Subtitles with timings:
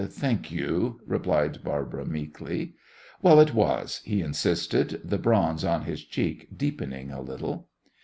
[0.09, 2.73] "Thank you," replied Barbara, meekly.
[3.21, 7.67] "Well, it was!" he insisted, the bronze on his cheek deepening a little.